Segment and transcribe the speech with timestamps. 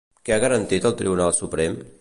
[0.29, 1.81] Què ha garantit el Tribunal Suprem?